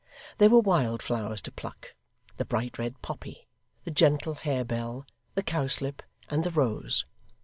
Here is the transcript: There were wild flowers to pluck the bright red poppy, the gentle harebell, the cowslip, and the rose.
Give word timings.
There 0.39 0.49
were 0.49 0.59
wild 0.61 1.03
flowers 1.03 1.41
to 1.43 1.51
pluck 1.51 1.93
the 2.37 2.43
bright 2.43 2.79
red 2.79 3.03
poppy, 3.03 3.47
the 3.83 3.91
gentle 3.91 4.33
harebell, 4.33 5.05
the 5.35 5.43
cowslip, 5.43 6.01
and 6.27 6.43
the 6.43 6.49
rose. 6.49 7.05